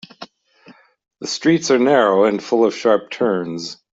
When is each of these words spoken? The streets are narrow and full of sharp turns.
The 1.19 1.27
streets 1.27 1.69
are 1.69 1.77
narrow 1.77 2.23
and 2.23 2.43
full 2.43 2.65
of 2.65 2.73
sharp 2.75 3.11
turns. 3.11 3.77